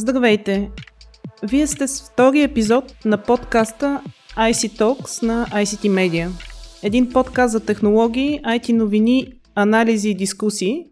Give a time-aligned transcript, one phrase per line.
[0.00, 0.70] Здравейте!
[1.42, 4.02] Вие сте с втори епизод на подкаста
[4.36, 6.28] IC Talks на ICT Media.
[6.82, 10.86] Един подкаст за технологии, IT новини, анализи и дискусии.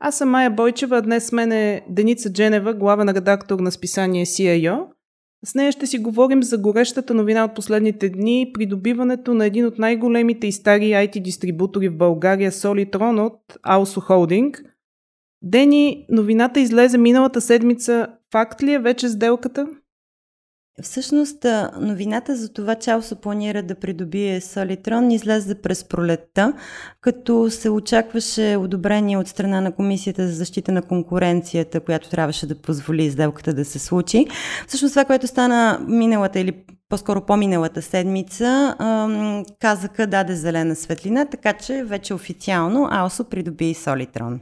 [0.00, 4.86] Аз съм Майя Бойчева, днес с мен е Деница Дженева, главен редактор на списание CIO.
[5.44, 9.78] С нея ще си говорим за горещата новина от последните дни, придобиването на един от
[9.78, 14.64] най-големите и стари IT дистрибутори в България Solitron от Also Holding.
[15.42, 18.06] Дени, новината излезе миналата седмица.
[18.32, 19.66] Факт ли е вече сделката?
[20.82, 21.46] Всъщност,
[21.80, 26.52] новината за това, че Алсо планира да придобие Солитрон излезе през пролетта,
[27.00, 32.54] като се очакваше одобрение от страна на Комисията за защита на конкуренцията, която трябваше да
[32.54, 34.26] позволи сделката да се случи.
[34.66, 38.74] Всъщност това, което стана миналата или по-скоро по-миналата седмица,
[39.60, 44.40] казаха даде зелена светлина, така че вече официално Алсо придоби Солитрон.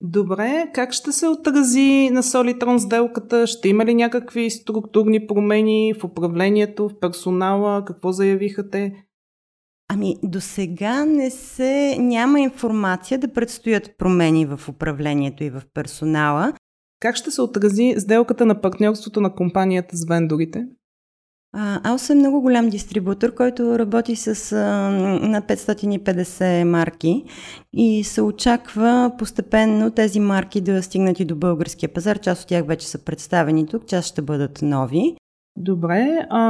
[0.00, 3.46] Добре, как ще се отрази на Solitron сделката?
[3.46, 7.84] Ще има ли някакви структурни промени в управлението, в персонала?
[7.84, 9.06] Какво заявиха те?
[9.88, 16.52] Ами, до сега не се, няма информация да предстоят промени в управлението и в персонала.
[17.00, 20.66] Как ще се отрази сделката на партньорството на компанията с вендорите?
[21.84, 24.90] Аус е много голям дистрибутор, който работи с а,
[25.22, 27.24] над 550 марки
[27.72, 32.18] и се очаква постепенно тези марки да стигнат и до българския пазар.
[32.18, 35.16] Част от тях вече са представени тук, част ще бъдат нови.
[35.56, 36.40] Добре, а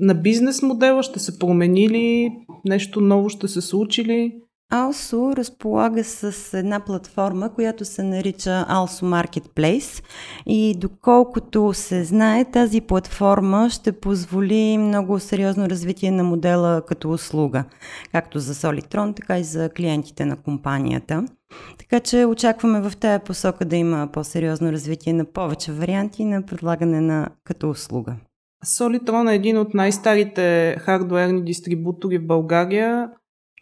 [0.00, 2.32] на бизнес модела ще се промени ли?
[2.64, 4.40] Нещо ново ще се случи ли?
[4.72, 10.04] Also разполага с една платформа, която се нарича Also Marketplace
[10.46, 17.64] и доколкото се знае, тази платформа ще позволи много сериозно развитие на модела като услуга,
[18.12, 21.24] както за Solitron, така и за клиентите на компанията.
[21.78, 27.00] Така че очакваме в тази посока да има по-сериозно развитие на повече варианти на предлагане
[27.00, 28.14] на като услуга.
[28.66, 33.08] Solitron е един от най-старите хардуерни дистрибутори в България.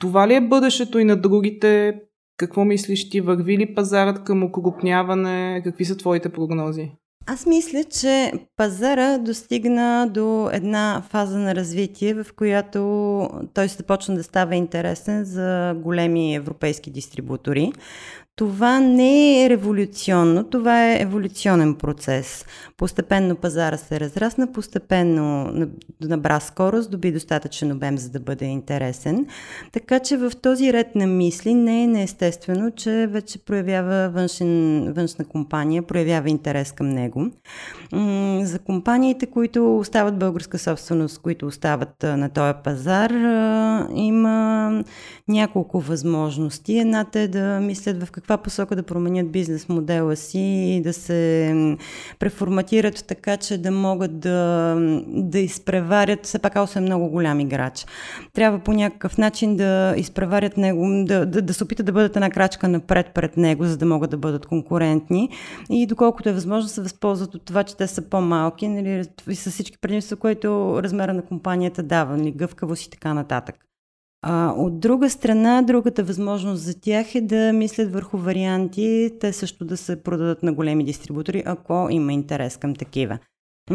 [0.01, 1.95] Това ли е бъдещето и на другите?
[2.37, 3.21] Какво мислиш ти?
[3.21, 5.61] Върви ли пазарът към окрупняване?
[5.65, 6.91] Какви са твоите прогнози?
[7.27, 12.81] Аз мисля, че пазара достигна до една фаза на развитие, в която
[13.55, 17.73] той ще почне да става интересен за големи европейски дистрибутори.
[18.41, 22.45] Това не е революционно, това е еволюционен процес.
[22.77, 25.53] Постепенно пазара се разрасна, постепенно
[26.01, 29.27] набра скорост, доби достатъчен обем, за да бъде интересен.
[29.73, 35.25] Така че в този ред на мисли не е неестествено, че вече проявява външен, външна
[35.25, 37.27] компания, проявява интерес към него.
[38.43, 43.11] За компаниите, които остават българска собственост, които остават на този пазар,
[43.95, 44.85] има
[45.29, 46.79] няколко възможности.
[46.79, 50.39] Едната е да мислят в каква посока да променят бизнес модела си
[50.77, 51.55] и да се
[52.19, 54.77] преформатират така, че да могат да,
[55.07, 56.27] да изпреварят.
[56.27, 57.87] Все пак Алсо е много голям играч.
[58.33, 62.31] Трябва по някакъв начин да изпреварят него, да, да, да се опитат да бъдат една
[62.31, 65.29] крачка напред пред него, за да могат да бъдат конкурентни.
[65.71, 69.51] И доколкото е възможно, се възползват от това, че те са по-малки нали, и с
[69.51, 73.70] всички предимства, които размера на компанията дава, нали, гъвкавост и така нататък.
[74.23, 79.65] А, от друга страна, другата възможност за тях е да мислят върху варианти, те също
[79.65, 83.19] да се продадат на големи дистрибутори, ако има интерес към такива.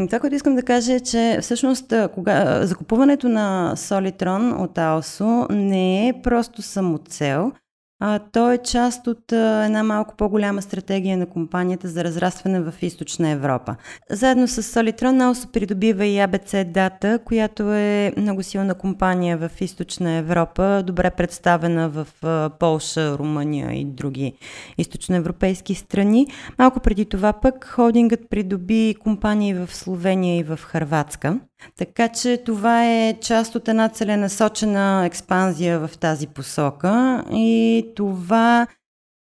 [0.08, 6.08] Това, което искам да кажа е, че всъщност кога, закупуването на Solitron от AOSO не
[6.08, 7.52] е просто самоцел–
[8.00, 12.74] а, то е част от а, една малко по-голяма стратегия на компанията за разрастване в
[12.82, 13.76] източна Европа.
[14.10, 20.12] Заедно с Solitron Наусо придобива и ABC Data, която е много силна компания в източна
[20.12, 24.34] Европа, добре представена в а, Полша, Румъния и други
[24.78, 26.28] източноевропейски страни.
[26.60, 31.40] Малко преди това пък холдингът придоби компании в Словения и в Харватска.
[31.78, 38.68] Така че това е част от една целенасочена експанзия в тази посока и това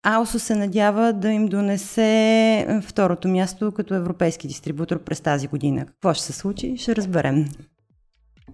[0.02, 5.86] Аусо се надява да им донесе второто място като европейски дистрибутор през тази година.
[5.86, 7.46] Какво ще се случи, ще разберем.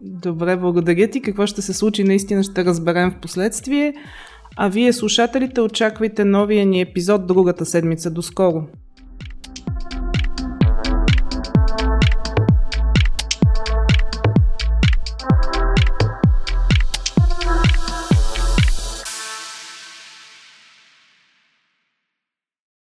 [0.00, 1.22] Добре, благодаря ти.
[1.22, 3.94] Какво ще се случи, наистина ще разберем в последствие.
[4.56, 8.10] А вие, слушателите, очаквайте новия ни епизод другата седмица.
[8.10, 8.66] До скоро!